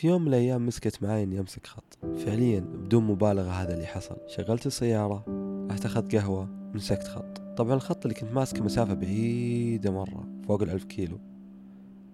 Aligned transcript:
في 0.00 0.08
يوم 0.08 0.22
من 0.22 0.28
الأيام 0.28 0.66
مسكت 0.66 1.02
معي 1.02 1.22
إني 1.22 1.40
أمسك 1.40 1.66
خط. 1.66 1.98
فعليا 2.16 2.60
بدون 2.60 3.04
مبالغة 3.04 3.50
هذا 3.50 3.74
اللي 3.74 3.86
حصل. 3.86 4.16
شغلت 4.26 4.66
السيارة 4.66 5.24
رحت 5.70 5.84
أخذت 5.86 6.16
قهوة 6.16 6.48
مسكت 6.74 7.08
خط. 7.08 7.38
طبعا 7.56 7.74
الخط 7.74 8.06
اللي 8.06 8.14
كنت 8.14 8.32
ماسكه 8.32 8.64
مسافة 8.64 8.94
بعيدة 8.94 9.90
مرة 9.90 10.28
فوق 10.48 10.62
الألف 10.62 10.84
كيلو. 10.84 11.18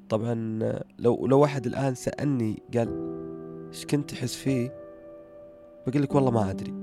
طبعا 0.09 0.35
لو 0.99 1.27
لو 1.27 1.41
واحد 1.41 1.67
الآن 1.67 1.95
سألني 1.95 2.62
قال 2.75 2.88
إيش 3.72 3.87
كنت 3.87 4.11
تحس 4.11 4.35
فيه؟ 4.35 4.75
بقول 5.87 6.03
لك 6.03 6.15
والله 6.15 6.31
ما 6.31 6.51
أدري. 6.51 6.75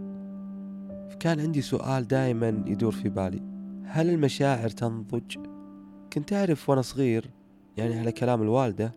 فكان 1.10 1.40
عندي 1.40 1.62
سؤال 1.62 2.08
دائما 2.08 2.64
يدور 2.68 2.92
في 2.92 3.10
بالي. 3.10 3.42
هل 3.86 4.10
المشاعر 4.10 4.70
تنضج؟ 4.70 5.38
كنت 6.14 6.34
أعرف 6.34 6.70
وأنا 6.70 6.82
صغير 6.82 7.30
يعني 7.78 8.00
على 8.00 8.12
كلام 8.12 8.42
الوالدة 8.42 8.92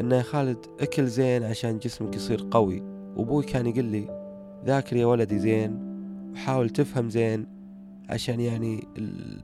إنه 0.00 0.16
يا 0.16 0.22
خالد 0.22 0.66
أكل 0.80 1.06
زين 1.06 1.42
عشان 1.42 1.78
جسمك 1.78 2.16
يصير 2.16 2.48
قوي. 2.50 2.82
وأبوي 3.16 3.44
كان 3.44 3.66
يقول 3.66 3.84
لي 3.84 4.24
ذاكر 4.66 4.96
يا 4.96 5.06
ولدي 5.06 5.38
زين 5.38 5.78
وحاول 6.32 6.70
تفهم 6.70 7.10
زين 7.10 7.46
عشان 8.08 8.40
يعني 8.40 8.88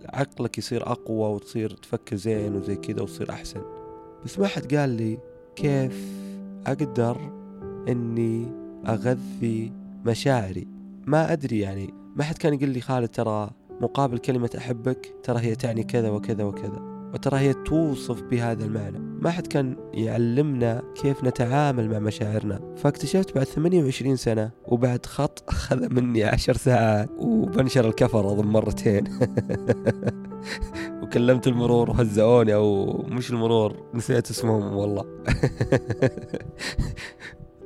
عقلك 0.08 0.58
يصير 0.58 0.90
أقوى 0.90 1.34
وتصير 1.34 1.70
تفكر 1.70 2.16
زين 2.16 2.56
وزي 2.56 2.76
كذا 2.76 3.02
وتصير 3.02 3.30
أحسن. 3.30 3.60
بس 4.24 4.38
ما 4.38 4.46
حد 4.46 4.74
قال 4.74 4.90
لي 4.90 5.18
كيف 5.56 6.12
أقدر 6.66 7.32
إني 7.88 8.46
أغذي 8.86 9.72
مشاعري. 10.06 10.68
ما 11.06 11.32
أدري 11.32 11.58
يعني. 11.58 11.94
ما 12.16 12.24
حد 12.24 12.38
كان 12.38 12.54
يقول 12.54 12.68
لي 12.68 12.80
خالد 12.80 13.08
ترى 13.08 13.50
مقابل 13.80 14.18
كلمة 14.18 14.50
أحبك 14.58 15.14
ترى 15.22 15.38
هي 15.40 15.54
تعني 15.54 15.84
كذا 15.84 16.10
وكذا 16.10 16.44
وكذا 16.44 17.10
وترى 17.14 17.38
هي 17.38 17.52
توصف 17.52 18.22
بهذا 18.22 18.64
المعنى. 18.64 19.09
ما 19.20 19.30
حد 19.30 19.46
كان 19.46 19.76
يعلمنا 19.94 20.82
كيف 21.02 21.24
نتعامل 21.24 21.90
مع 21.90 21.98
مشاعرنا. 21.98 22.60
فاكتشفت 22.76 23.34
بعد 23.34 23.46
28 23.46 24.16
سنة 24.16 24.50
وبعد 24.64 25.06
خط 25.06 25.44
أخذ 25.48 25.94
مني 25.94 26.24
عشر 26.24 26.56
ساعات 26.56 27.10
وبنشر 27.18 27.88
الكفر 27.88 28.32
أظن 28.32 28.46
مرتين. 28.46 29.04
وكلمت 31.02 31.46
المرور 31.46 31.90
وهزئوني 31.90 32.54
أو 32.54 32.92
مش 33.08 33.30
المرور 33.30 33.76
نسيت 33.94 34.30
اسمهم 34.30 34.76
والله. 34.76 35.04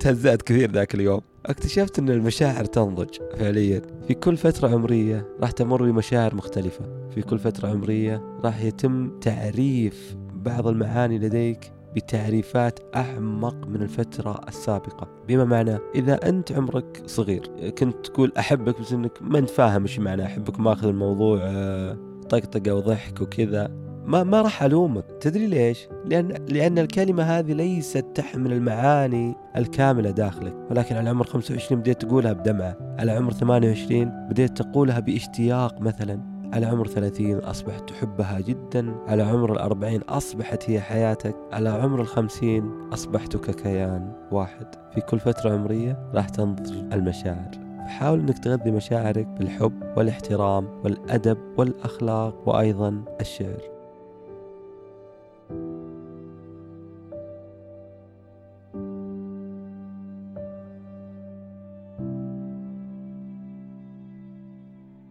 تهزأت 0.00 0.42
كثير 0.42 0.70
ذاك 0.70 0.94
اليوم. 0.94 1.20
اكتشفت 1.46 1.98
إن 1.98 2.08
المشاعر 2.08 2.64
تنضج 2.64 3.16
فعليا. 3.38 3.82
في 4.08 4.14
كل 4.14 4.36
فترة 4.36 4.68
عمرية 4.68 5.26
راح 5.40 5.50
تمر 5.50 5.82
بمشاعر 5.82 6.34
مختلفة. 6.34 6.84
في 7.14 7.22
كل 7.22 7.38
فترة 7.38 7.68
عمرية 7.68 8.38
راح 8.44 8.62
يتم 8.62 9.20
تعريف 9.20 10.16
بعض 10.44 10.66
المعاني 10.66 11.18
لديك 11.18 11.72
بتعريفات 11.96 12.78
أعمق 12.96 13.66
من 13.66 13.82
الفترة 13.82 14.40
السابقة. 14.48 15.08
بما 15.28 15.44
معنى؟ 15.44 15.78
إذا 15.94 16.28
أنت 16.28 16.52
عمرك 16.52 17.02
صغير 17.06 17.70
كنت 17.78 18.06
تقول 18.06 18.32
أحبك 18.38 18.80
بس 18.80 18.92
أنك 18.92 19.18
ما 19.20 19.38
أنت 19.38 19.50
فاهم 19.50 19.82
إيش 19.82 19.98
معنى 19.98 20.24
أحبك 20.24 20.60
ماخذ 20.60 20.88
الموضوع 20.88 21.38
آه، 21.42 21.98
طقطقة 22.28 22.74
وضحك 22.74 23.20
وكذا. 23.20 23.70
ما 24.04 24.22
ما 24.22 24.42
راح 24.42 24.62
ألومك. 24.62 25.04
تدري 25.20 25.46
ليش؟ 25.46 25.88
لأن 26.04 26.28
لأن 26.48 26.78
الكلمة 26.78 27.22
هذه 27.22 27.52
ليست 27.52 28.06
تحمل 28.14 28.52
المعاني 28.52 29.34
الكاملة 29.56 30.10
داخلك. 30.10 30.56
ولكن 30.70 30.96
على 30.96 31.10
عمر 31.10 31.24
25 31.24 31.80
بديت 31.80 32.02
تقولها 32.02 32.32
بدمعة. 32.32 32.76
على 32.98 33.12
عمر 33.12 33.32
28 33.32 34.28
بديت 34.30 34.62
تقولها 34.62 35.00
باشتياق 35.00 35.80
مثلا. 35.80 36.33
على 36.54 36.66
عمر 36.66 36.86
30 36.86 37.38
أصبحت 37.38 37.88
تحبها 37.88 38.40
جدا 38.40 38.94
على 39.06 39.22
عمر 39.22 39.52
الأربعين 39.52 40.00
أصبحت 40.02 40.70
هي 40.70 40.80
حياتك 40.80 41.36
على 41.52 41.68
عمر 41.68 42.00
الخمسين 42.00 42.70
أصبحت 42.92 43.36
ككيان 43.36 44.12
واحد. 44.32 44.66
في 44.94 45.00
كل 45.00 45.20
فترة 45.20 45.50
عمرية 45.50 46.10
راح 46.14 46.28
تنضج 46.28 46.72
المشاعر. 46.92 47.50
حاول 47.86 48.20
إنك 48.20 48.38
تغذي 48.38 48.70
مشاعرك 48.70 49.26
بالحب 49.26 49.82
والإحترام 49.96 50.68
والأدب 50.84 51.38
والأخلاق 51.58 52.48
وأيضا 52.48 53.04
الشعر. 53.20 53.73